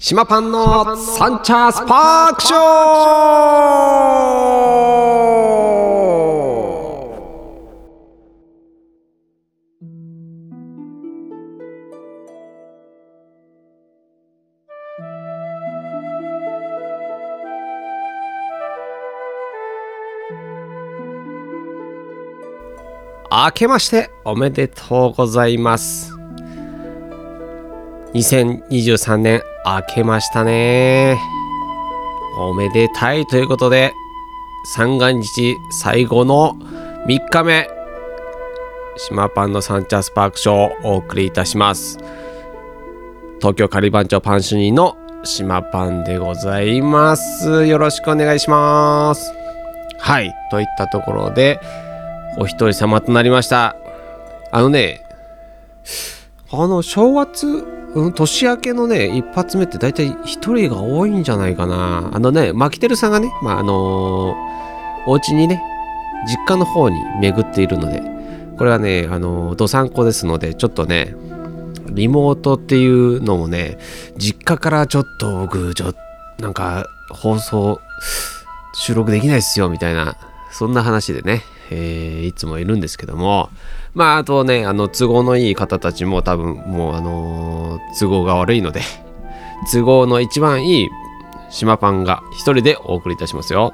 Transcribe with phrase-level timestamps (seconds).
[0.00, 2.58] 島パンのサンチャースパークショー。
[23.30, 26.14] 明けましておめでとうございます。
[28.14, 29.42] 2023年
[29.76, 31.18] 明けましたね。
[32.38, 33.92] おめでたいということで
[34.64, 36.56] 三が日最後の
[37.06, 37.68] 3日目
[38.96, 41.98] 島パンのサンチャスパークショーをお送りいたします。
[43.40, 47.66] 東京カリバン町パン主任の島パンでございます。
[47.66, 49.32] よろしくお願いします。
[49.98, 51.60] はいといったところで
[52.38, 53.76] お一人様となりました。
[54.50, 55.02] あのね
[56.50, 62.10] あの正月、うん、年明けのね一発目って大体一人が多いんじゃないかな。
[62.12, 64.36] あのねマキテルさんがねまああの
[65.06, 65.62] お家にね
[66.26, 68.02] 実家の方に巡っているので
[68.58, 71.14] これはねあのどさんこですのでちょっとね
[71.90, 73.78] リモートっていうのもね
[74.16, 75.94] 実家からちょっと僕ちょ
[76.38, 77.80] なんか放送
[78.74, 80.16] 収録できないっすよみたいな
[80.52, 83.48] そんな話でね、えーいつもいるんですけども
[83.98, 88.80] まああとねあの都合のいい方たちも多分もうあのー都合が悪いので
[89.72, 90.88] 都合の一番いい
[91.50, 93.72] 島パンが一人でお送りいたしますよ。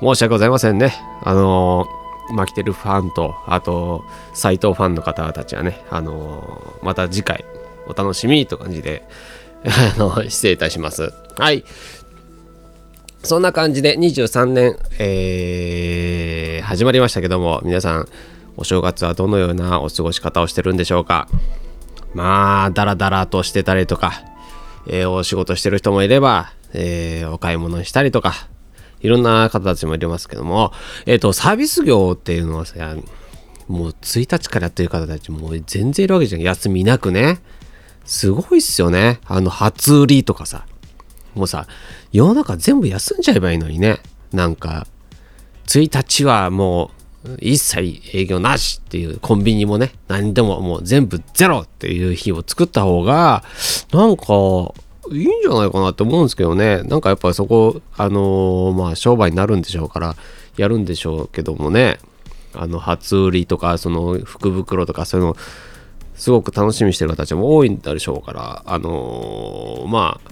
[0.00, 0.94] 申し訳ございませんね。
[1.22, 4.02] あのーマキテルファンとあと
[4.34, 7.44] 斎藤ファンの方たちはねあのーまた次回
[7.86, 9.04] お楽しみという感じで
[9.66, 11.12] あの失礼いたします。
[11.38, 11.62] はい。
[13.22, 18.08] そんな感じで23年、えー始まりましたけども皆さん
[18.56, 21.28] お正月はどのようなお過ごし方をしてるんでしょうか。
[22.14, 24.12] まあダラダラとしてたりとか、
[24.86, 28.48] えーお仕事してる人もいれば、えーお買い物したりとか
[29.00, 30.72] いろんな方たちもいますけども
[31.04, 32.96] えっ、とサービス業っていうのはさ
[33.68, 36.40] もう1日からやってる方たちも全然いるわけじゃん。
[36.40, 37.38] 休みなくね。
[38.04, 39.20] すごいっすよね。
[39.26, 40.66] あの初売りとかさ。
[41.34, 41.66] もうさ
[42.12, 43.98] 世の中全部休んじゃえばいいのにね。
[44.32, 44.86] なんか
[45.66, 46.95] 1日はもう
[47.40, 53.42] 一切営業なしっていうコンビニもね何でももう全部ゼロっていう日を作った方が
[53.92, 54.24] なんか
[55.12, 56.82] いいんじゃないかなって思うんですけどね。
[56.82, 60.16] なんかやっぱりそこあのーまあ商売になるんでしょうから
[60.56, 61.98] やるんでしょうけどもね。
[62.54, 65.36] あの初売りとかその福袋とかそういうの
[66.14, 70.30] すごく楽しみにしてる方たちも多いんでしょうからあのーまあ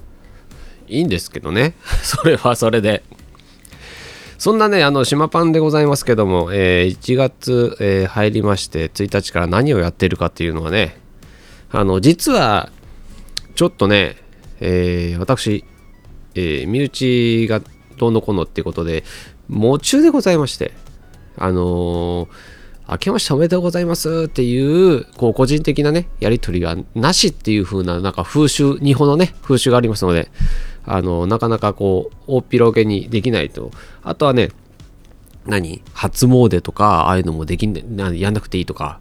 [0.89, 1.75] いいんですけどね。
[2.03, 3.03] それはそれで。
[4.39, 10.99] そんなねあの島パンでございますけども、えー1月、えー入りまして1日から何をやっているかっていうのはね
[11.71, 12.71] あの実は
[13.55, 14.17] ちょっとね、
[14.61, 15.65] えー私、
[16.35, 17.61] えー身内が
[17.97, 19.05] どうのこうのっていうことで
[19.49, 20.73] 夢中でございまして
[21.37, 22.29] あのー
[22.87, 30.29] 明けましておめでとうございますっていう、こう、個人的なね、やりとりがなしっていう風な、なんか風習、日本のね、風習がありますので、
[30.87, 33.71] あの、なかなかこう、大っ広げにできないと。
[34.03, 34.51] あとはね、
[35.47, 35.83] 何？
[35.93, 37.75] 初詣とか、ああいうのもできん、
[38.17, 39.01] やんなくていいとか、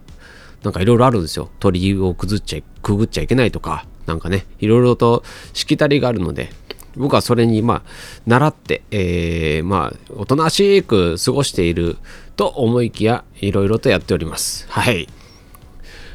[0.62, 1.50] なんかいろいろあるんですよ。
[1.60, 5.22] 鳥居をくずっちゃ、くぐっちゃいけないとか、なんかね、いろいろと
[5.52, 6.50] しきたりがあるので、
[6.96, 7.82] 僕はそれに、まあ、
[8.26, 11.96] 習って、えーまあ、おとなしく過ごしている
[12.36, 14.66] と思いきや、いろいろとやっております。
[14.68, 15.08] はい。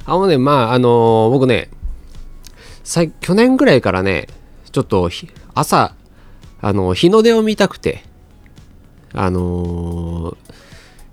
[0.05, 1.69] あのね、まあ、あのー僕ね、
[3.21, 4.27] 去年ぐらいからね、
[4.71, 5.09] ちょっと
[5.53, 5.95] 朝、
[6.61, 8.03] あの日の出を見たくて、
[9.13, 10.37] あのー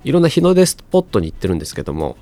[0.04, 2.16] いろんな日の出スポットに行ってるんですけども、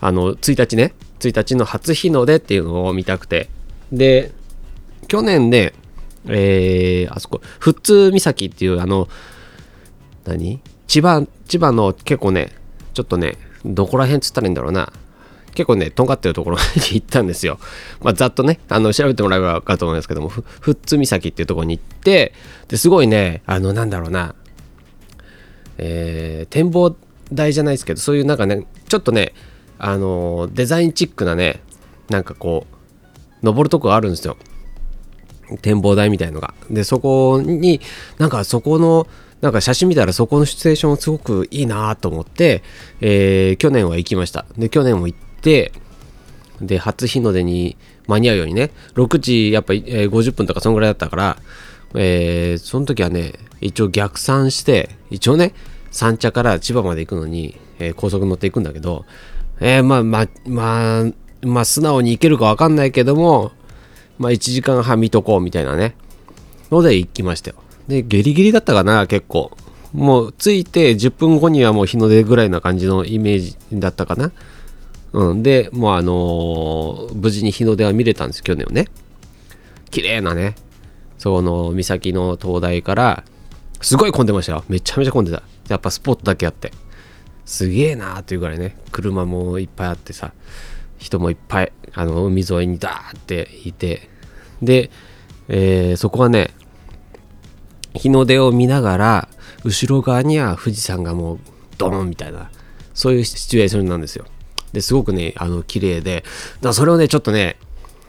[0.00, 3.50] あの、1日ね、1日の初日の出っていうのを見たくて、
[3.92, 4.32] で、
[5.06, 5.74] 去年ね、
[6.26, 9.06] えーあそこ、富津岬っていう、あの、
[10.24, 10.60] 何？
[10.86, 12.52] 千葉、千葉の結構ね、
[12.94, 14.90] ちょっとね、どこら辺っつったらいいんだろうな。
[15.54, 16.62] 結構ね、とんがってるところに
[16.94, 17.58] 行ったんですよ。
[18.00, 20.30] まあ、ざっとね、あの、調べてもらえば分かると思いますけども、
[20.60, 22.32] 富津岬っていうところに行って、
[22.68, 24.34] ですごいね、あの、なんだろうな、
[25.78, 26.94] えー展望
[27.32, 29.32] 台じゃないですけどそういうなんかねちょっとね
[29.78, 31.62] あのデザインチックなね
[32.08, 32.66] なんかこ
[33.42, 34.36] う登るとこがあるんですよ。
[35.62, 36.54] 展望台みたいのが。
[36.68, 37.80] でそこに
[38.18, 39.06] なんかそこの
[39.40, 42.62] なんか写真見たらそこのシチュエーションすごくいいなと思って、
[43.00, 44.44] えー去年は行きました。
[44.58, 45.72] で去年も行ってで
[46.78, 47.76] 初日の出に
[48.06, 51.36] 間に合うようにね6時やっぱ、え50分とかそんぐらいだったから、
[51.94, 55.54] えーその時はね一応逆算して一応ね
[55.90, 59.06] 三茶から千葉まで行くのに、えー高速乗っていくんだけど、
[59.60, 61.04] えーまあまあまあ
[61.42, 63.52] まあ素直に行けるか分かんないけども
[64.18, 65.94] まあ1時間半見とこうみたいなね
[66.70, 67.56] ので行きましたよ。
[67.88, 69.50] で、ギリギリだったかな、結構。
[69.92, 74.30] もう着いて10分後にはもう日の出ぐらいな感じのイメージだったかな。
[75.12, 78.86] うん、で、もうあのー、無事に日の出は見れたんです、去年はね。
[79.90, 80.54] 綺麗なね、
[81.18, 83.24] その岬の灯台から、
[83.80, 84.64] すごい混んでましたよ。
[84.68, 85.42] めちゃめちゃ混んでた。
[85.68, 86.72] やっぱスポットだけあって。
[87.44, 90.32] すげえなーっていうぐらいね、車もいっぱいあってさ、
[90.98, 94.08] 人もいっぱい、あの、海沿いにダーっていて、
[94.62, 94.90] で、
[95.48, 96.50] えー、そこはね、
[97.94, 99.28] 日の出を見ながら、
[99.64, 101.38] 後ろ側には富士山がもう
[101.76, 102.50] ドーンみたいな、
[102.94, 104.26] そういうシチュエーションなんですよ。
[104.72, 106.24] で、すごくね、あの、綺麗で、
[106.60, 107.56] だそれをね、ちょっとね、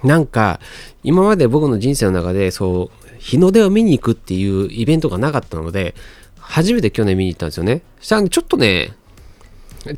[0.03, 0.59] なんか、
[1.03, 5.95] 今まで僕の人生の中で、そう、日の出を見に行くっていうイベントがなかったので、
[6.39, 7.83] 初めて去年見に行ったんですよね。
[7.99, 8.93] したら、ちょっとね、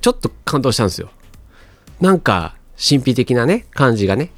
[0.02, 1.10] ちょっと感動したんですよ。
[2.02, 4.32] なんか、神秘的なね、感じがね。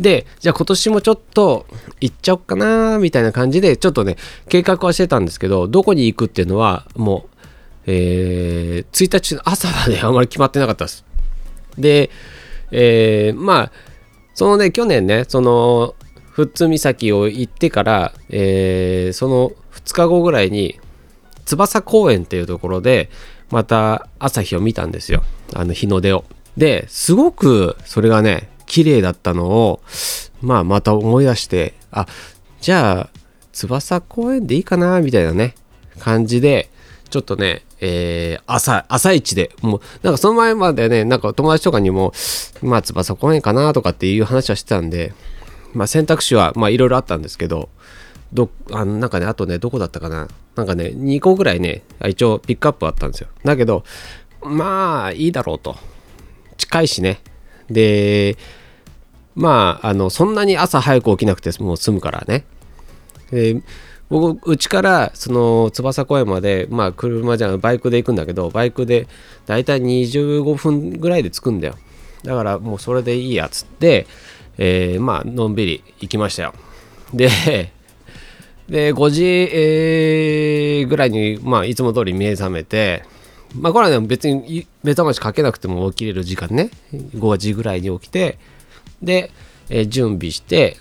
[0.00, 1.66] で、じゃあ今年もちょっと
[2.00, 4.16] 行っちゃおっかなみたいな感じで、ちょっとね、
[4.48, 7.36] 計画はしてたんですけど、どこに行くっていうのは、もう、
[7.86, 11.04] えー、1日の朝まであんまり決まってなかったです。
[11.78, 12.10] で、
[12.70, 13.72] えー、まあ、
[14.34, 15.94] そのね、去年ね、その、
[16.36, 20.78] 富津岬を行ってから、えー、その2日後ぐらいに、
[21.44, 23.10] 翼公園っていうところで、
[23.50, 25.22] また朝日を見たんですよ。
[25.54, 26.24] あの日の出を。
[26.56, 29.80] で、すごくそれがね、綺麗だったのを、
[30.42, 32.06] まあまた思い出して、あ、
[32.60, 33.10] じゃあ、
[33.52, 35.54] 翼公園でいいかな、みたいなね、
[35.98, 36.70] 感じで、
[37.10, 42.12] ちょっとね、えー、朝、朝一で、もう、なんかその前までね、なんか友達とかにも、
[42.62, 45.12] まあ、翼公園かなとかっていう話はしてたんで、
[45.74, 47.68] まあ、選択肢は、まあ、いろいろあったんですけど、
[48.32, 50.28] ど、あの、なんかね、あとね、どこだったかな？
[50.54, 53.28] なんかね、2個ぐらいね、一応ピックアップあったんですよ。
[53.44, 53.84] だけど、
[54.42, 55.76] まあ、いいだろうと。
[56.56, 57.20] 近いしね。
[57.70, 58.36] で、
[59.34, 62.44] まあ、あの、そんなに朝早く起きなくてもう済むからね。
[63.30, 63.62] で
[64.10, 69.06] 僕、うちからその翼公園まで、まあ車じゃバイクで行くんだけど、バイクで
[69.46, 71.76] だいたい25分ぐらいで着くんだよ。
[72.24, 74.06] だからもうそれでいいやつって、
[74.56, 76.54] えー、まあのんびり行きましたよ。
[77.12, 77.28] で、
[78.68, 83.04] で、5時、えー、ぐらいに、まあいつも通り目覚めて、
[83.54, 88.38] まあこれはね別に目覚ましかけなくても起きれる時間ね、5時ぐらいに起きて、
[89.02, 89.30] で、
[89.68, 90.78] えー、準備して、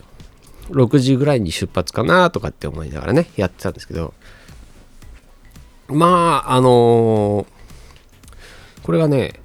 [0.70, 4.14] 6時ぐらいに出発かなとかって思いながらね、やってたんですけど、
[5.88, 7.46] まあ、あのー、
[8.84, 9.40] これがね、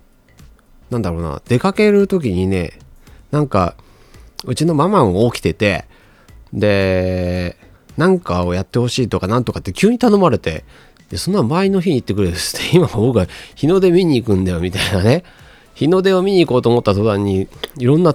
[0.91, 2.79] なんだろうな、出かける時にね、
[3.31, 3.75] なんか、
[4.45, 5.87] うちのママも起きてて、
[6.53, 7.57] で、
[7.97, 10.65] なんかをやってほしいとかなんとかって急に頼まれて、
[11.11, 15.25] で、そんな前の日に行ってくれですって、 今僕が日の出見に行くんだよみたいなね。
[15.75, 17.49] 日の出を見に行こうと思った途端に、
[17.79, 18.15] いろんな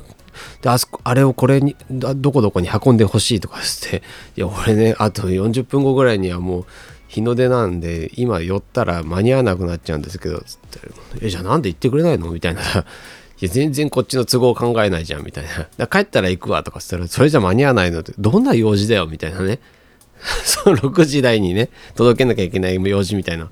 [0.62, 4.04] で、あそこ、あれをこれに、どこどこに運んでほしいとかして、
[4.36, 6.66] いや、俺ね、あと40分後ぐらいにはもう
[7.07, 10.80] 日の出なんで、今寄ったら間に合わなくなっちゃうんですけど、つって、
[11.22, 12.31] え、じゃあなんで行ってくれないの？
[12.31, 12.62] みたいな。
[13.39, 15.45] いや、全然こっちの都合を考えないじゃん、みたい
[15.78, 15.88] な。
[15.88, 18.00] 帰ったら行くわ、とかしたら、それじゃ間に合わないの？
[18.00, 19.60] って、どんな用事だよ、みたいなね。
[20.44, 23.50] その6時台にね、届けなきゃいけない用事みたいな。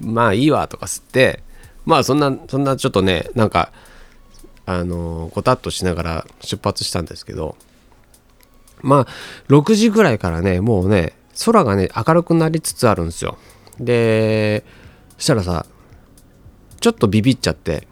[0.00, 1.42] まあいいわ、とか吸って、
[1.84, 3.72] まあそんな、そんなちょっとね、なんか、
[4.66, 7.56] あのごたっとしながら出発したんですけど
[8.82, 9.06] まあ
[9.48, 11.14] 6時ぐらいからねもうね
[11.44, 13.38] 空がね明るくなりつつあるんですよ。
[13.78, 14.64] で
[15.16, 15.66] そしたらさ
[16.80, 17.86] ちょっとビビっちゃって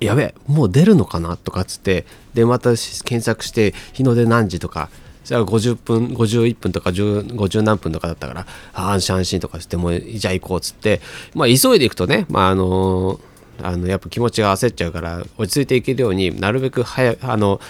[0.00, 4.90] やべえもう出るのかなとかっつってでまた検索して日の出何時とか
[5.22, 11.00] そしたら50分51分とか50何分とかだったから安心安心とかしてもうじゃあ行こうっつって
[11.34, 13.31] まあ急いでいくとねまああのー
[13.62, 17.60] あのやっぱ気持ちが焦っちゃうから落ち着いていけるようになるべく早あの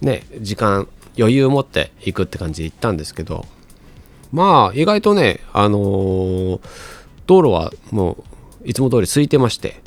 [0.00, 3.46] ね時間余裕を持っていくって感じで行ったんですけど
[4.32, 6.60] まあ意外とねあのー、
[7.26, 8.24] 道路はも
[8.64, 9.80] ういつも通り空いてまして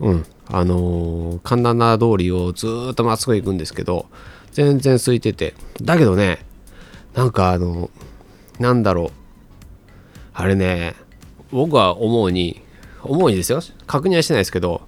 [0.00, 4.06] うんあのー、神奈川通りをずっとまっすぐ行くんですけど
[4.52, 6.44] 全然空いててだけどね
[7.14, 7.90] なんかあの
[8.58, 9.26] なんだろう。
[10.38, 10.94] あれね
[11.50, 12.60] 僕は思うに
[13.06, 13.60] 思うにですよ。
[13.86, 14.82] 確認はしてないですけど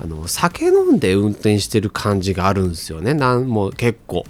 [0.00, 3.14] あの酒飲んで運転してる感じがあるんですよね。
[3.14, 4.24] なんも結構。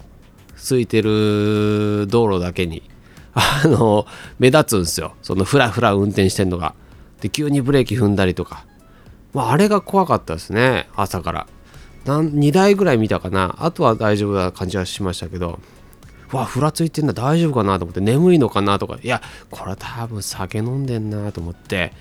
[0.57, 2.83] 空いてる道路だけに。
[3.35, 4.07] あの
[4.39, 5.15] 目立つんですよ。
[5.23, 6.75] そのフラフラ運転してんのが。
[7.21, 8.67] で急にブレーキ踏んだりとか、
[9.33, 10.89] まあ、あれが怖かったですね。
[10.95, 11.47] 朝から。
[12.05, 13.57] 2台ぐらい見たかな。
[13.61, 15.61] あとは大丈夫な感じはしましたけど。
[16.33, 18.01] わふらついてんだ大丈夫かなと思って。
[18.01, 18.99] 眠いのかなとか。
[19.03, 21.93] いやこれは多分酒飲んでんなと思って。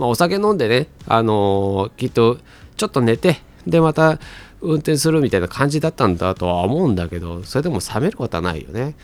[0.00, 2.38] まあ、お酒飲んでね、あのー、きっと
[2.78, 4.18] ちょっと寝て、で、また
[4.62, 8.94] 運転するみたいな感じだったんだとは思うんだけど、それでも冷めることはないよね。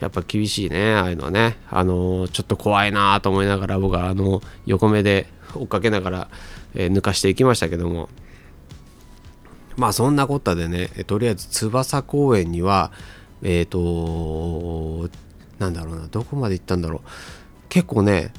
[0.00, 1.58] やっぱ厳しいねああいうのはね。
[1.70, 6.28] あのちょっと怖いなと思いながら僕はあの横目で追っかけながら、
[6.74, 8.08] えー、抜かしていきましたけども。
[9.76, 12.92] まあそんなこったでねとりあえず翼公園には
[13.42, 15.10] えっ、ー、と
[15.58, 17.08] なんだろうなどこまで行ったんだろう。
[17.68, 18.32] 結構ね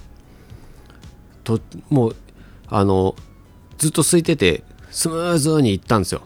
[1.47, 2.15] ともう
[2.67, 3.15] あの
[3.77, 6.21] ずっと空いててスムーズに行ったんですよ。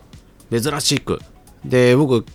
[0.51, 1.19] 珍しく。
[1.63, 2.25] で僕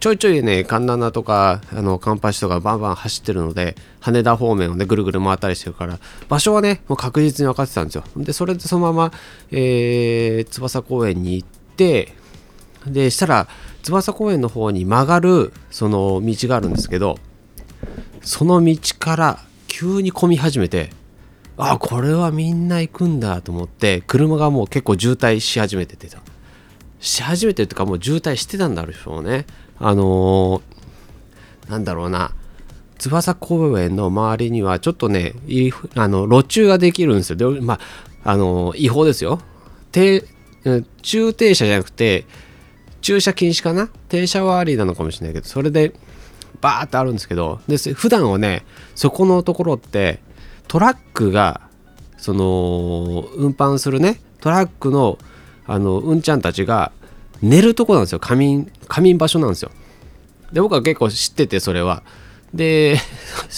[0.00, 8.04] ちょいちょいね環七とかあのカンパチとかバンバン走ってるので羽田方面をねぐるぐる回ったりしてるから場所はねもう確実に分かってたんですよ。
[8.16, 9.12] でそれでそのまま、
[9.52, 12.14] えー、翼公園に行って
[12.84, 13.48] でしたら
[13.84, 17.18] 翼公園の方に曲がるその道があるんですけど
[18.22, 20.90] その道から急に混み始めて
[21.70, 26.18] あこれはみんな行くんだと思って車がもう結構渋滞し始めててた
[27.00, 29.46] し始めてるとかもう渋滞してたんだろうね。
[29.78, 32.32] あのー、なんだろうな。
[32.98, 35.34] 翼公園の周りにはちょっとね
[35.96, 37.36] あの路中ができるんですよ。
[37.36, 37.80] でま
[38.24, 39.40] ああのー、違法ですよ。
[39.90, 40.24] 停
[41.02, 42.24] 駐停車じゃなくて
[43.00, 43.88] 駐車禁止かな？
[44.08, 45.92] 停車はありなのかもしれないけどそれで
[46.60, 48.64] バーってあるんですけどで普段はね
[48.94, 50.20] そこのところって
[50.68, 51.60] トラックが
[52.16, 55.18] その運搬するねトラックの
[55.66, 56.92] あのうんちゃんたちが
[57.40, 58.20] 寝るとこなんですよ。
[58.20, 59.70] 仮眠仮眠場所なんですよ。
[60.52, 62.02] で僕は結構知っててそれは。
[62.54, 62.98] で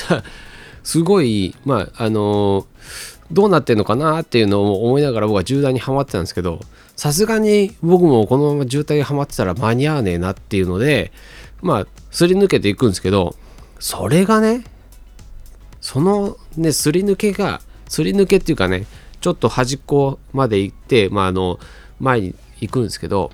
[0.82, 2.66] すごいまああの
[3.30, 6.61] どうなってんのかなっていうのを思いながら僕は渋滞にはまってたんですけど
[6.94, 11.11] さすがに僕もこのまま渋滞にはまってたら間に合わねえなっていうので
[11.62, 13.34] まあすり抜けていくんですけど
[13.80, 14.64] それがね
[15.85, 17.61] そのねすり抜けが
[17.91, 18.87] すり抜けっていうかね
[19.21, 21.61] ちょっと端っこまで行ってまああの
[22.00, 23.31] 前に行くんですけど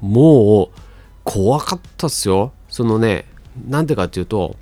[0.00, 0.80] もう
[1.22, 2.52] 怖かったっすよ。
[2.68, 3.26] そのね
[3.68, 4.56] なんでかっていうと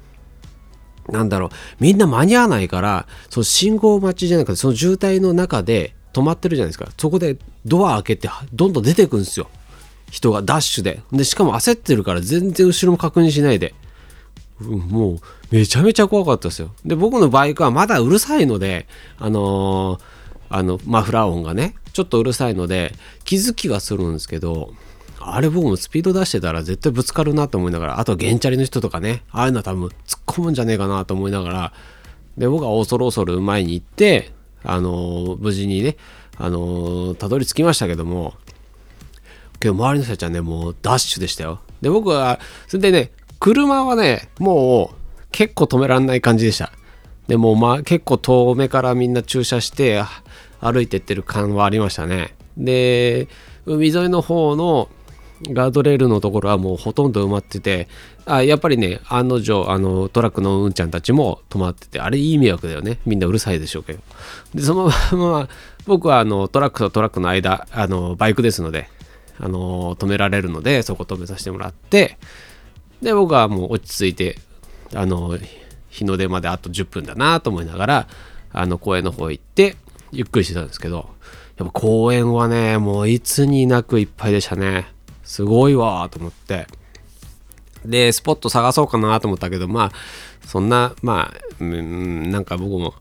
[1.08, 6.90] なんだろうみんな間に合わないからその信号待ちじゃなくてその渋滞の中で止まってるじゃないですか。
[6.99, 9.49] そこでドア開けてどんどん出てくんですよ。
[10.11, 11.00] 人がダッシュで。
[11.12, 13.75] でしかも焦ってるから全然後ろも確認しないで、
[14.61, 15.18] もう
[15.50, 16.72] めちゃめちゃ怖かったですよ。
[16.84, 18.86] で僕のバイクはまだうるさいので
[19.18, 20.00] あのー、
[20.50, 24.74] あのマフラー音がねちょっとうるさいので気づきはするんですけど
[25.20, 29.92] あれ僕もスピード出してたら絶対ぶつかるなと思いながらあとゲンチャリの人とかねああいうのは多分突っ
[30.26, 31.72] 込むんじゃねえかなと思いながら
[32.36, 35.96] で僕は恐る恐る前に行ってあのー、無事にね
[36.38, 38.34] あのー、たどり着きましたけども
[39.58, 41.60] けど周りの人たちはねもうダッシュでしたよ。
[41.80, 42.38] で僕は
[42.68, 43.10] それでね
[43.40, 45.05] 車はねもう
[45.36, 46.72] 結構止めらんない感じでした。
[47.28, 50.02] でもまあ結構遠目からみんな駐車して
[50.60, 52.34] 歩いてってる感はありましたね。
[52.56, 53.28] で
[53.66, 54.88] 海沿いの方の
[55.42, 57.86] ガードレールのところはもうほとんど埋まってて
[58.24, 62.98] あやっぱりね案の定あのトラックのうんちゃんたちも止まっててあれいい迷惑だよね。
[63.04, 64.00] みんなうるさいでしょうけど。
[64.54, 65.48] でその まま
[65.86, 68.88] 僕はあのトラックとトラックの間あのバイクですので
[69.38, 72.16] あの止められるのでそこ止めさせてもらって
[73.02, 74.38] で僕はもう落ち着いて
[74.94, 75.38] あの
[75.88, 78.08] 日の出まであと10分だなと思いながら
[78.52, 79.76] あの公園の方行って
[80.12, 81.10] ゆっくりしてたんですけど
[81.56, 84.86] やっぱ公園はねもういつになくいっぱいでしたね。
[85.24, 86.66] すごいわと思って。
[87.84, 89.92] でスポット探そうかなと思ったけどまあ
[90.44, 92.94] そんなまあうんなんか僕も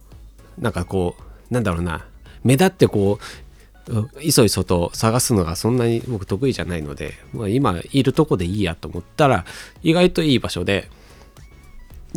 [0.58, 1.16] なんかこ
[1.50, 2.06] うなんだろうな
[2.44, 9.44] 目立ってこういそいそと探すのがそんなに僕得意じゃないので、まあ、今いるとこでいいやと思ったら
[9.82, 10.88] 意外といい場所で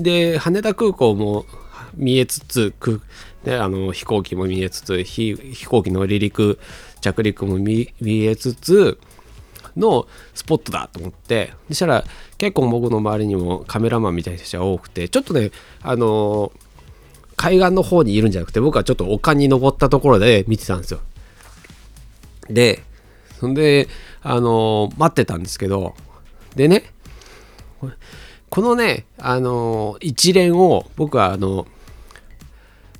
[0.03, 1.45] で羽田空港も
[1.95, 2.73] 見えつつ
[3.43, 6.59] であの飛行機も見えつつ飛行機の離陸
[7.01, 8.99] 着陸も見えつつ
[9.77, 11.53] のスポットだと思って。
[11.69, 12.03] そしたら
[12.37, 15.51] 結構僕の周りにもカメラマンみたいな人が多くてちょっとね
[15.81, 16.51] あの
[17.35, 20.99] 海岸の方にいるんじゃなくて僕はちょっと丘に登ったところで見てたんですよ。
[22.49, 22.83] で
[23.39, 23.87] そんで
[24.21, 25.95] あの待ってたんですけど
[26.55, 26.91] でね
[28.49, 31.67] このねあの一連を僕はあの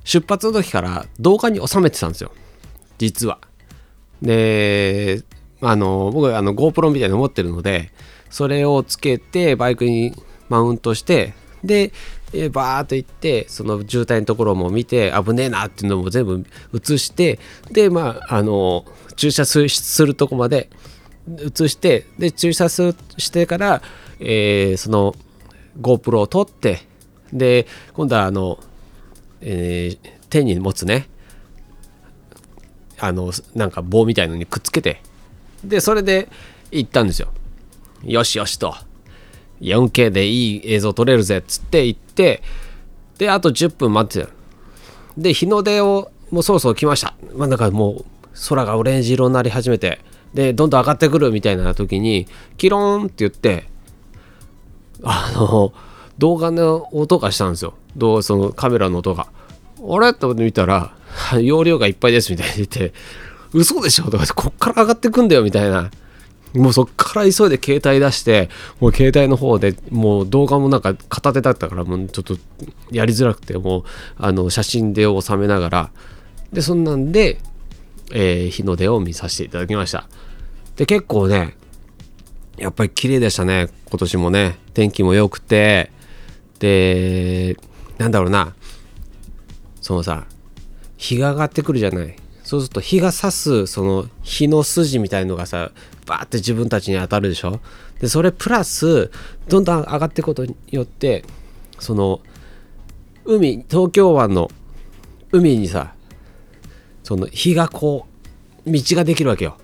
[0.04, 2.32] 出発の時から動画に収めてたんですよ。
[2.98, 3.38] 実は。
[4.22, 5.22] で
[5.60, 7.90] あの僕はあの GoPro みたいなの持ってるので
[8.30, 10.14] それをつけてバイクに
[10.48, 11.92] マウントしてで
[12.52, 17.38] バーっと行ってその渋滞のところも見て危ねえなっていうのも全部映して
[17.72, 18.84] でまああの
[19.16, 19.60] 駐車す
[20.06, 20.70] るとこまで
[21.28, 23.82] 映してで駐車してから、
[24.20, 25.14] えー、その
[25.80, 26.80] GoPro を撮って
[27.32, 28.58] で今度はあの、
[29.40, 31.08] えー、手に持つね
[32.98, 35.02] あのなんか棒みたいのにくっつけて
[35.64, 36.28] でそれで
[36.70, 37.28] 行ったんですよ。
[38.02, 38.74] よしよしと。
[39.60, 42.42] 4K でいい映像撮れるぜっつって行って
[43.18, 44.32] であと10分待ってた
[45.18, 47.14] で日の出をもうそろそろ来ました。
[47.34, 48.04] まあなんかもう
[48.48, 50.00] 空がオレンジ色になり始めて
[50.32, 53.69] でどんどん上がってくるみたいな時にキローンって言って
[55.02, 55.72] あの
[56.18, 57.74] 動画の音がしたんですよ。
[57.96, 59.28] どうそのカメラの音が。
[59.82, 60.12] あれ？
[60.14, 60.94] と思って見たら
[61.40, 62.92] 容量がいっぱいですみたいに言って
[63.52, 64.04] 嘘でしょ？
[64.10, 65.90] とかってこっから上がってくんだよみたいな。
[66.52, 68.48] もうそっから急いで携帯出して
[68.80, 72.36] もう携帯の方でもう動画もなんか片手だったからもうちょっと
[72.90, 73.84] やりづらくてもう
[74.18, 75.90] あの写真で収めながら。
[76.52, 77.38] でそんなんで、
[78.12, 80.08] えー、日の出を見させていただきました。
[80.74, 81.56] で結構ね
[82.56, 84.58] やっぱり綺麗でしたね今年もね。
[84.74, 85.90] 天気も良くて。
[86.58, 87.56] で
[87.98, 88.54] なんだろうな。
[89.80, 90.26] そのさ
[90.96, 92.14] 日が上がってくるじゃない。
[92.44, 95.70] そうすると日が差すその日の筋みたいのがさ
[96.06, 97.60] バーって自分たちに当たるでしょ。
[98.00, 99.10] でそれプラス
[99.48, 101.24] どんどん上がっていくことによって
[101.78, 102.20] その
[103.24, 104.50] 海東京湾の
[105.32, 105.94] 海にさ
[107.04, 108.06] その日がこ
[108.66, 109.56] う道ができるわけよ。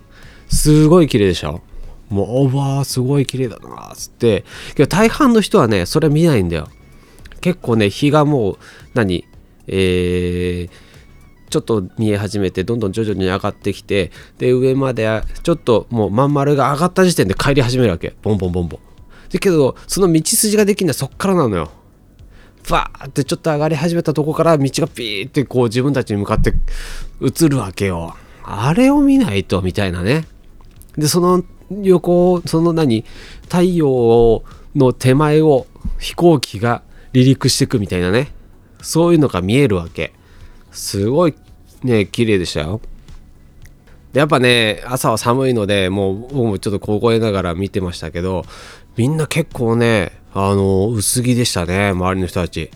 [0.49, 1.61] すごい綺麗でしょ。
[2.09, 4.45] もうおばーすごい綺麗だなっつって。
[4.75, 6.69] けど大半の人はねそれ見ないんだよ。
[7.41, 8.57] 結構ね日がもう
[8.93, 9.25] 何
[9.67, 18.15] えー、ちょっと見え始めてどんどん徐々に上がってきてで上までちょっともうまん丸が上がった時点で帰り始めるわけ。
[18.21, 18.79] ボンボンボンボン。
[19.31, 21.71] だけどその道筋ができるのはそっからなのよ。
[22.69, 26.53] バーってちょっと上がり始めたとこから道がピーってこう自分たちに向かって
[27.21, 28.15] 映るわけよ。
[28.43, 30.25] あれを見ないとみたいなね。
[30.97, 33.03] でその横その何
[33.43, 34.43] 太陽
[34.75, 35.67] の手前を
[35.99, 36.83] 飛行機が
[37.13, 38.31] 離陸していくみたいなね。
[38.81, 40.13] そういうのが見えるわけ。
[40.71, 41.35] すごい
[41.83, 42.81] ね綺麗でしたよ。
[44.13, 48.45] やっぱね朝は寒いのでもう僕もちょっと凍えながら見てましたけど
[48.95, 52.71] みんな結構ねあの薄着でしたね周りの人たち。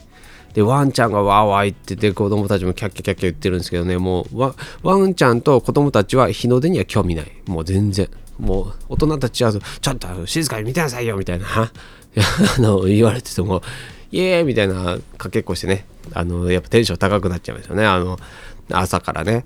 [0.53, 7.31] でワンちゃんがワーワー言ってて子供たちもキャッキャキャッキャ言ってるんですけどねもうワワンちゃんと子供たちは日の出には興味ない。
[7.47, 8.09] もう全然。
[8.39, 11.47] もう大人たちはちょっと静かに見てなさいよみたいな。
[12.57, 13.61] あの言われてても
[14.11, 15.85] イエーイみたいなかけっこしてね。
[16.13, 17.85] あのやっぱテンション高くなっちゃいましたね。
[17.85, 18.19] あの
[18.71, 19.45] 朝からね。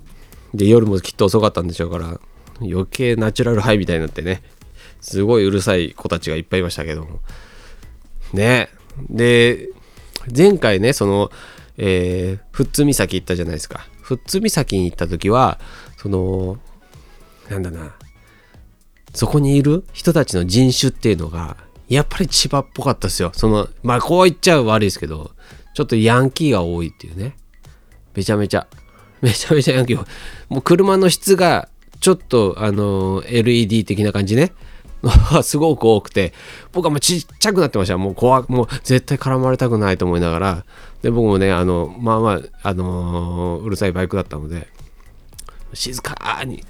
[0.53, 2.19] で夜もきっと遅かったんでしょうから
[2.61, 4.41] 余計ナチュラルハイみたいになってね。
[5.01, 7.19] すごいうるさい子たちがいっぱいいましたけども。
[8.33, 8.69] ね。
[9.09, 9.69] で
[10.35, 11.31] 前回ねその
[11.77, 13.87] えー、富津岬行ったじゃないですか。
[14.07, 15.59] 富津岬に行った時は
[15.97, 16.57] その
[17.49, 17.95] なんだな。
[19.15, 23.31] そこにいる人たちの人種っていうのがやっぱり千葉っぽかったですよ。
[23.33, 25.31] その、まあこう言っちゃう悪いですけど、
[25.73, 27.35] ちょっとヤンキーが多いっていうね。
[28.15, 28.67] めちゃめちゃ、
[29.21, 30.07] めちゃめちゃヤンキー。
[30.49, 34.53] もう車の質がちょっとあの LED 的な感じね。
[35.43, 36.33] すごく多くて、
[36.71, 37.97] 僕はもうちっちゃくなってました。
[37.97, 40.65] もう怖もう絶対絡まれたくないと思いながら、
[41.03, 44.67] で、僕もね、あの、まあまあ、あのー、うるさいバイクだったので、
[45.73, 46.63] 静かに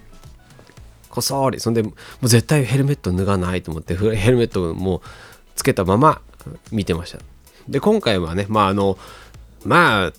[1.15, 1.60] こそり。
[1.60, 5.01] そんでもう絶対ヘルメット脱がないと思ってヘルメットもう
[5.56, 6.21] つけたまま
[6.71, 7.19] 見てました。
[7.67, 8.97] で今回はねまああの
[9.63, 10.13] まあ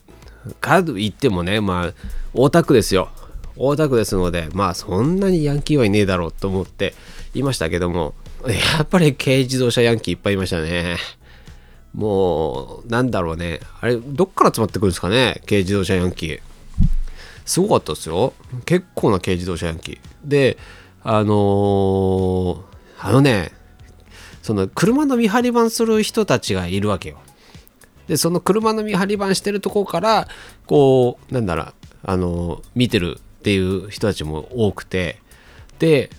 [0.61, 1.92] カード行ってもねまあ
[2.35, 3.11] 大田区ですよ。
[3.56, 6.94] 大田区ですのでまあそんなにヤンキーはいねえだろうと思って
[7.35, 8.14] いましたけども
[8.46, 10.96] やっぱり軽自動車ヤンキーいっぱいいましたね。
[11.94, 13.61] もうなんだろうね。
[13.80, 16.40] あれどっから集まってくるんですかね軽自動車ヤンキー。
[17.46, 18.35] すごかったですよ。
[18.66, 19.98] 結構な軽自動車ヤンキー。
[20.24, 20.59] で
[21.09, 22.62] あのー、
[22.99, 23.53] あのね、
[24.42, 27.19] その車の見張り番する人たちがいるわけよ。
[28.09, 30.27] で、その車の見張り番してるとこから、
[30.66, 35.21] こう、なんだろう、あのー、見てるっていう人たちも多くて、
[35.79, 36.11] で、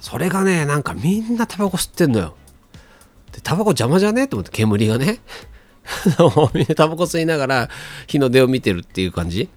[0.00, 2.34] それがね、なんかみんなタバコ吸ってんのよ。
[3.32, 4.22] で、タバコ邪魔じゃね？
[4.22, 5.20] えと思って、煙がね。
[6.52, 7.68] みんなタバコ吸いながら
[8.06, 9.48] 日の出を見てるっていう感じ。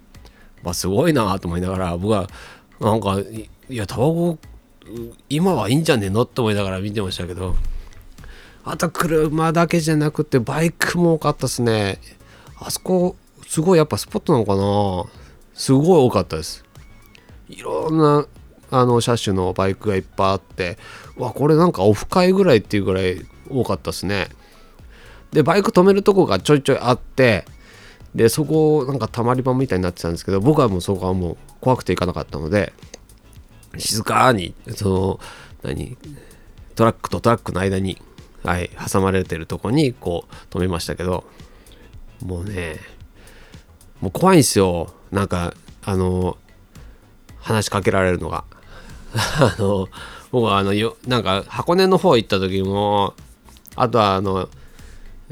[0.62, 2.30] まあ、すごいなと思いながら、僕は、
[2.80, 3.18] なんか、
[3.70, 4.38] いやタバコ
[5.30, 7.56] 今はいいんじゃねえのって思いながら見てましたけど。
[8.66, 11.98] あと車だけじゃなくてバイクも多かったですね。
[12.58, 15.10] あそこすごいやっぱスポットなのかな。
[15.54, 16.64] すごい多かったです。
[17.48, 18.26] いろんな
[18.70, 20.78] あの車種のバイクがいっぱいあって。
[21.16, 24.28] わこれなんかオフ会ぐらいっていうぐらい多かったですね。
[25.32, 27.46] でバイク止めるとこがちょいちょいあって。
[28.14, 32.72] でそこなんかたまり場みたいになってたんですけど僕はもうそこはもう怖くて行かなかったので。
[33.78, 35.20] 静かにその
[35.62, 35.96] 何
[36.74, 38.00] トラックとトラックの間に、
[38.42, 41.24] はい、挟まれてるとこにこう止めましたけど
[42.24, 42.76] もうね
[44.00, 44.92] もう怖いんですよ。
[45.10, 46.36] なんかあの
[47.38, 48.44] 話しかけられるのが。
[49.14, 49.88] あの
[50.32, 53.14] 僕はあのよなんか箱根の方行った時も
[53.76, 54.48] あとはあの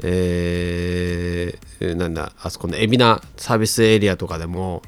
[0.01, 4.81] えー、なんだあそこの海老名サービスエリアとかでも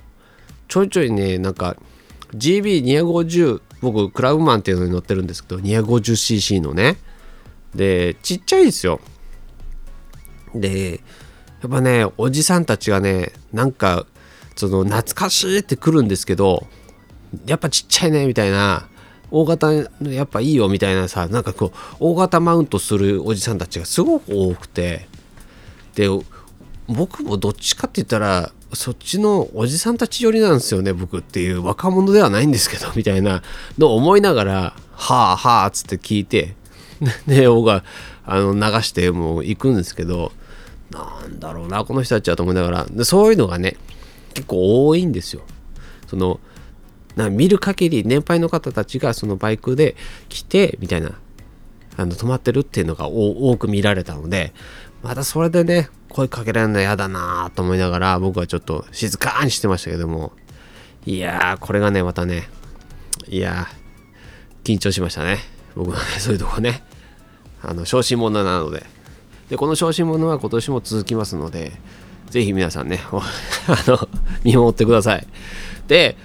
[0.67, 1.75] ちょいちょいねなんか
[2.33, 6.97] GB250 僕クラウマンっていうのに乗ってるんですけど 250cc のね。
[7.73, 8.99] でちっちゃいですよ。
[10.53, 11.01] で
[11.61, 14.05] やっぱねおじさんたちがねなんか
[14.55, 16.65] その懐かしいって来るんですけど
[17.45, 18.87] やっぱちっちゃいねみたいな
[19.31, 19.83] 大型や
[20.23, 25.07] っぱいいよみたいなさなんかこう大型マウントするおじさんたちがすごく多くて。
[25.95, 26.09] で
[26.87, 33.41] 僕もどっちかって言ったらそっちのおじさんたち寄りなんですよね僕っていう若者ではないんですけどみたいな
[33.77, 34.53] のを思いながら
[34.93, 36.55] はあはあっつって聞いて
[37.27, 37.83] で僕が
[38.25, 40.31] あの流してもう行くんですけど
[40.91, 43.77] なんだろうなこの人たちはと思いながらでそういうのがね
[44.33, 45.43] 結構多いんですよ。
[46.07, 46.39] その
[47.15, 49.95] な見る限り年配の方たちがそのバイクで
[50.29, 51.11] 来てみたいな
[51.97, 54.53] あの止まってるっていうのが多く見られたので
[55.05, 60.31] またそれでね声かけられるの嫌だなと思いながら僕はちょっと静かにしてましたけども。
[61.05, 62.49] いやーこれがねまたね
[63.27, 63.67] いや
[64.63, 65.37] 緊張しましたね。
[65.75, 66.81] 僕はねそういうとこね。
[67.61, 68.83] あの小心者なので。
[69.49, 71.73] でこの小心者は今年も続きますので
[72.31, 74.09] ぜひ皆さんね あの
[74.43, 75.27] 見守ってください。
[75.87, 76.17] で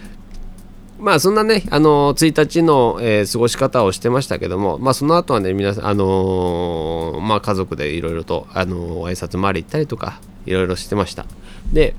[1.01, 11.25] まあそんなね、あの1日の、えー、過ごし方をしてましたけども、まあその後はね、皆さん、あのー、まあ家族でいろいろと、あのー、挨拶回り行ったりとか、いろいろしてました。
[11.73, 11.95] で、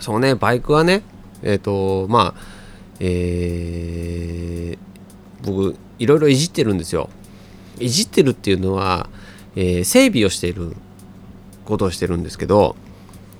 [0.00, 1.02] そうね、バイクはね、
[1.42, 2.40] えっ、と、まあ、
[3.00, 7.10] えー、僕、いろいろいじってるんですよ。
[7.78, 9.10] いじってるっていうのは、
[9.54, 10.74] え整備をしている
[11.64, 12.76] ことをしてるんですけど、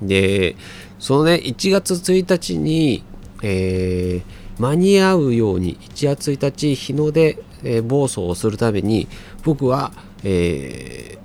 [0.01, 0.55] で、
[0.99, 3.03] そのね、1月1日に、
[3.43, 9.07] えー、間に合うように1月1日日の出、えー、暴走をするために
[9.43, 9.91] 僕は、
[10.23, 11.17] え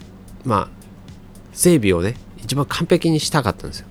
[0.44, 0.68] ー、まあ
[1.53, 3.87] 整備をね一番完璧にしたかったんですよ。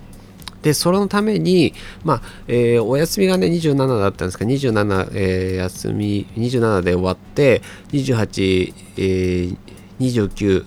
[0.62, 9.56] でそのために、まあえー、お休みがね27だったんですが27、えー、休み27で終わって28、えー、
[9.98, 10.64] 29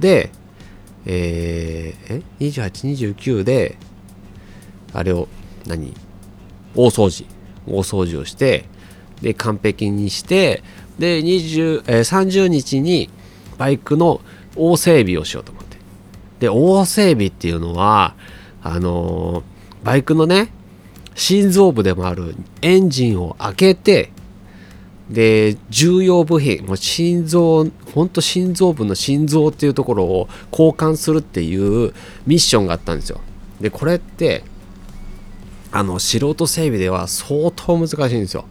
[0.00, 0.30] で、
[1.04, 3.76] えー、え？2829で
[4.94, 5.28] あれを
[5.66, 5.94] 何？
[6.74, 7.26] 大掃除
[7.66, 8.66] 大掃除をして
[9.22, 10.62] で完璧にして
[10.98, 13.10] で20、えー、30日に
[13.58, 14.20] バイクの
[14.56, 15.78] 大整備をしようと思って。
[16.40, 18.14] で大整備っていうのは
[18.62, 20.52] あのー、バイクのね
[21.14, 24.10] 心臓部でもあるエンジンを開けて
[25.08, 31.92] で重要部品もう心臓ほんと心臓部の心臓っていうところを交換するっていう
[32.26, 33.20] ミッションがあったんですよ。
[33.60, 34.44] でこれって
[35.74, 38.44] あの素人整備では相当難しいんですよ。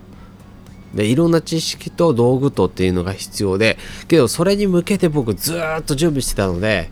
[0.93, 6.91] でいろんな知識と道具とっていうのが必要でけどそれに向けて僕ずっと準備してたので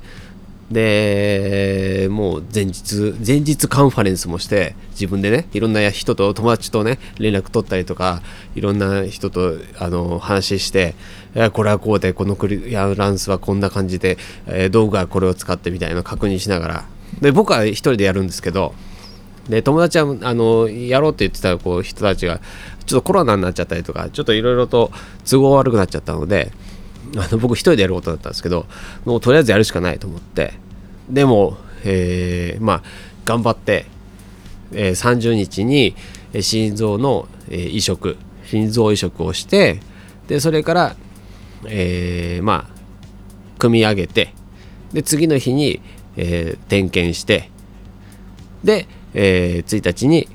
[0.72, 8.22] でもう前日前日カンファレンスもして自分でねいろんな人と友達とね連絡取ったりとか
[8.56, 10.96] いろんな人とあの話して
[11.54, 14.18] これはこうでこのクリアランスはこんな感じで、
[14.70, 16.86] 道具はこれを使ってみたいなの確認しながら
[17.22, 18.74] で僕は一人でやるんですけど
[19.50, 22.40] で友達はあのやろうって言ってたこう人たちが
[22.86, 24.92] ちょっとコロナになっちゃったりとかちょっといろいろと
[25.30, 26.52] 都合悪くなっちゃったので
[27.18, 28.66] あの僕一人でやることだったんですけど
[29.06, 30.54] もうとりあえずやるしかないと思って
[31.10, 32.84] でも、えー、まあ
[33.26, 33.86] 頑張って、
[34.72, 35.96] えー、30日に
[36.40, 39.80] 心臓の、えー、移植心臓移植をして
[40.28, 40.96] でそれから、
[41.66, 44.34] えー、まあ組み上げて
[44.94, 45.82] で次の日に、
[46.18, 47.50] え、点検して
[48.64, 50.28] でえー、1日に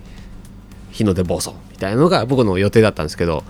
[0.91, 3.45] 日の出暴走みたいなのが僕の予定だったんですけど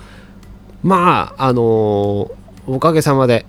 [0.83, 2.35] まああのー、
[2.67, 3.47] おかげさまで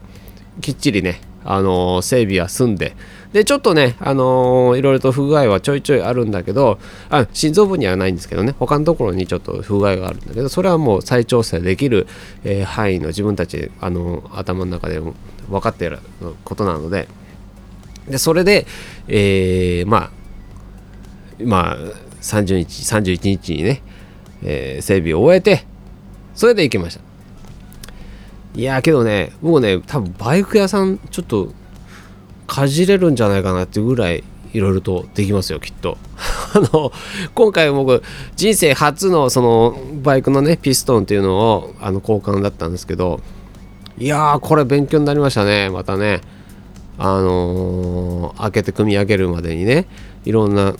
[0.61, 2.95] きっちりね、あのー、整備は済んで
[3.33, 12.07] でちょっとね、あのー、いろいろと不具合はちょいちょいあるんだけどあ心臓部にはないんですけどね他のところにちょっと不具合があるんだけどそれはもう再調整できる、
[12.43, 15.13] えー、範囲の自分たち、あの頭の中でも
[15.49, 15.99] 分かっている
[16.43, 17.07] ことなので
[18.07, 18.65] でそれで、
[19.09, 20.16] えまあ
[21.43, 21.77] まあ、
[22.21, 23.81] 30日、31日にね、
[24.43, 25.65] えー、整備を終えて、
[26.35, 27.01] それで行きました。
[28.55, 31.53] いやけどね、僕ね、多分バイク屋さん、ちょっと、
[32.47, 34.23] かじれるんじゃないかなっていうぐらい、
[34.53, 35.97] いろいろとできますよ、きっと。
[36.55, 36.91] あの、
[37.35, 38.01] 今回僕、
[38.35, 43.19] 人生初の、その、バイクのね、ピストンっていうのを、あの、交換だったんですけど、
[43.99, 46.21] いやー、これ勉強になりましたね、またね。
[46.97, 49.85] あのー、開けて組み上げるまでにね、
[50.25, 50.73] いろんな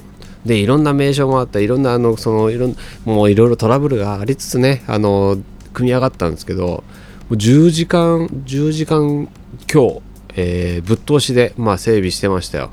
[0.45, 5.38] でいろんな名称もあったいろんなあのそのいろんもういろいろトラブルがありつつねあの
[5.73, 6.84] 組み上がったんですけど
[7.32, 9.28] 10時間10時間
[9.71, 10.02] 今日、
[10.36, 12.69] えー、ぶっ通しで、まあ、整備してましたよ。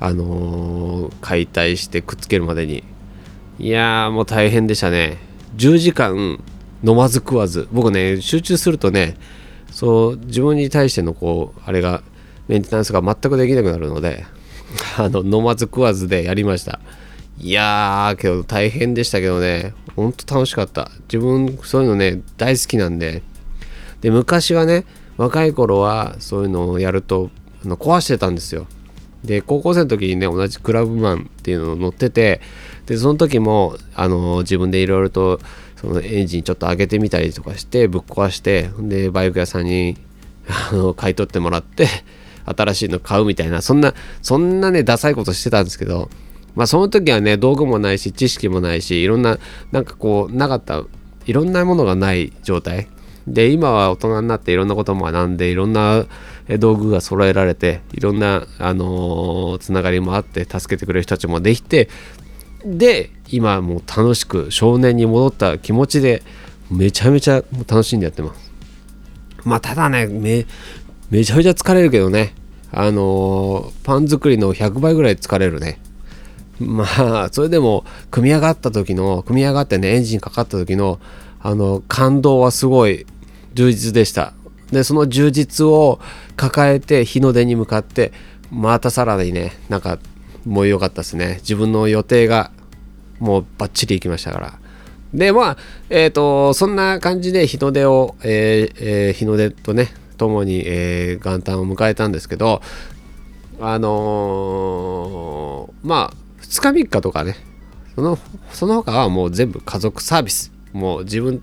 [0.00, 2.82] あのー、解体してくっつけるまでに。
[3.60, 5.18] いやーもう大変でしたね。
[5.56, 6.40] 10時間
[6.82, 7.68] 飲まず食わず。
[7.72, 9.16] 僕ね集中するとね
[9.70, 12.02] そう自分に対してのこうあれが
[12.48, 14.24] メンテナンスが全くできなくなるので
[14.98, 16.80] あの飲まず食わずでやりました。
[17.38, 19.74] いやーけど大変でしたけどね。
[19.96, 20.90] ほんと楽しかった。
[21.12, 23.22] 自分そういうのね大好きなんで。
[24.00, 24.84] で昔はね
[25.16, 27.30] 若い頃はそういうのをやると
[27.64, 28.66] あの壊してたんですよ。
[29.24, 32.40] で高校生の時にね同じクラブマンっていうのを乗ってて
[32.86, 35.40] でその時もあの自分でいろいろと
[35.76, 39.96] そのエンジンちょっと上げてみたりとかしてぶっ壊してでバイク屋さんに
[40.46, 41.88] あの買い取ってもらって
[42.44, 46.10] 新しいの買うみたいなそんなそんなねダサいことしてたんですけど
[46.54, 49.38] まあその時はね道具もないし知識もないしいろんな
[49.72, 50.82] なんかこうなかった
[51.26, 52.88] いろんなものがない状態。
[53.26, 56.04] で今は大人になっていろんなことも学んでいろんな
[56.58, 61.88] 道具が揃えられていろんな、あのー、つながりもあって助けてくれる人たちもできて
[62.66, 66.22] で今もう楽しく少年に戻った気持ちで
[66.70, 68.52] めちゃめちゃ楽しんでやってます。
[69.44, 70.06] まあただね
[71.14, 72.34] めちゃめちゃ疲れるけどね。
[72.72, 75.78] あのー、パン作りの100倍ぐらい疲れるね。
[76.58, 76.84] ま
[77.22, 80.98] あそれでも組み上がった時の組み上がってねエンジンかかった時の
[81.38, 83.06] あの感動はすごい
[83.52, 84.32] 充実でした。
[84.72, 86.00] でその充実を
[86.34, 88.12] 抱えて日の出に向かって
[88.50, 90.00] またさらにねなんか
[90.44, 91.36] もう良かったですね。
[91.42, 92.50] 自分の予定が
[93.20, 94.58] もうバッチリいきましたから。
[95.14, 95.56] でまあ
[95.90, 102.62] えっ、ー、とそんな感じで日の出を、えーえー、日の出とね共に、えー、元旦を迎えたんですけど
[103.60, 107.36] あのー、まあ2日3日とかね
[107.94, 108.18] その
[108.52, 110.52] その他はもう全部家族サービス。
[110.72, 111.40] もう自分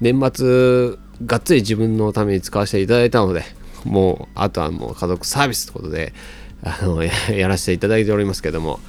[0.00, 3.44] 年末がっつり自分のために使わせていただいたので
[3.84, 6.14] もうあとはもう家族サービスってことで
[6.62, 8.80] あの やらせていただいておりますけども。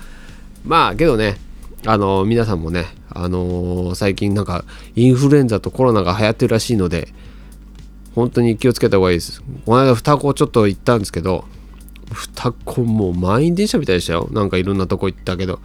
[0.63, 1.37] まあけどね
[1.87, 4.63] あの皆さんもねあのー、最近なんか
[4.95, 7.07] インフルエンザとコロナが流行ってるらしいので
[8.15, 9.41] 本当に気をつけた方がいいです。
[9.65, 11.45] この間双子ちょっと行ったんですけど
[12.11, 14.27] 双子もう満員電車みたいでしたよ。
[14.31, 15.59] なんかいろんなとこ行ったけど。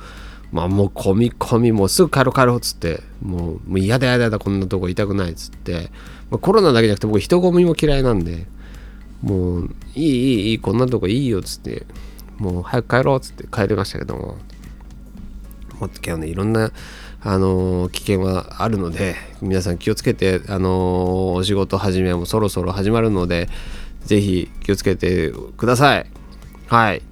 [0.52, 3.02] まあもう込み込みもうすぐ帰ろう帰ろうっつって。
[3.20, 5.90] もうもう嫌だ嫌だ嫌だこんなとこ痛くないっつって、
[6.30, 8.46] まあ、コロナだけじゃなくて僕人混みも嫌いなんで。
[9.22, 11.86] もういいいいいいこんなとこいいよっつって。
[12.38, 14.36] もう早く帰ろうっつって帰りましたけども。
[15.80, 16.70] もっと今日ねいろんな
[17.22, 23.48] あの、危険はあるので皆さん気をつけてあの、お仕事始めもそろそろ始まるので
[24.04, 26.06] ぜひ気をつけてください
[26.68, 27.02] はい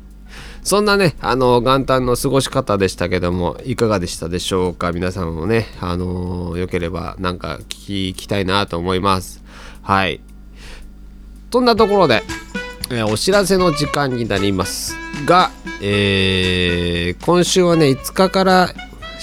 [0.65, 4.93] そんなね、あの、元旦の過ごし方でしたけども、いかがでしたでしょうか？
[4.93, 9.45] 皆さんもね、あのよければなんか聞きたいなと思います。
[9.83, 10.23] はい。
[11.53, 12.23] そんなところで、
[12.91, 15.51] えー、お知らせの時間になりますが、
[15.83, 18.71] えー、今週はね、5日から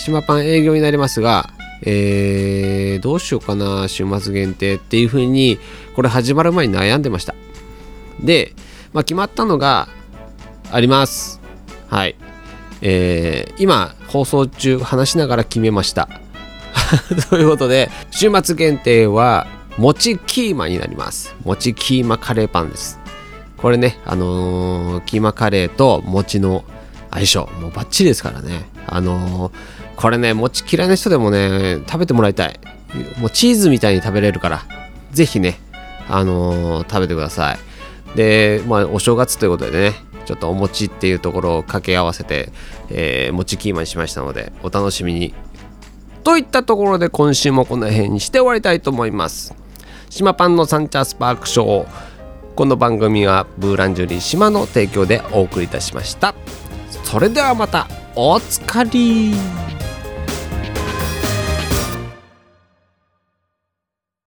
[0.02, 5.60] 島パン営業になりますが、えー、どうしようかな、週末限定っていう風に、
[5.96, 7.36] これ始まる前に悩んでました。
[8.20, 8.54] で、
[8.94, 9.88] まあ、決まったのが、
[10.72, 11.42] あります。
[11.90, 12.16] はい。
[12.82, 16.08] えー、今、放送中話しながら決めました。
[17.30, 21.36] ということで、週末限定は、餅キーマになります。
[21.44, 23.00] 餅キーマカレーパンです。
[23.58, 26.64] これね、あのー、キーマカレーと餅の
[27.12, 28.70] 相性、もうバッチリですからね。
[28.88, 29.52] あのー、
[30.02, 32.60] これね、餅嫌いな人でもね、食べてもらいたい。
[33.20, 34.66] もうチーズみたいに食べれるから、
[35.12, 35.60] ぜひね、
[36.10, 38.18] あのー、食べてください。
[38.18, 39.94] で、まあ、お正月ということでね、
[40.26, 42.52] ちょっとお餅っていうところを掛け合わせて、
[42.90, 45.34] えー、餅キーマにしましたのでお楽しみに。
[46.24, 49.56] といったところで今週もこの辺にして終わりたいと思います。
[50.10, 51.88] 島パンのサンチャースパークショー。
[52.56, 56.36] この番組はブーランジュリー島の提供でお送りいたしました。
[57.04, 58.01] それではまた。
[58.16, 59.34] おつかり。